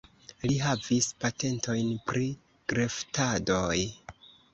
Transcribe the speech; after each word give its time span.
Li 0.51 0.55
havis 0.67 1.09
patentojn 1.25 1.91
pri 2.11 2.23
greftadoj. 2.73 3.77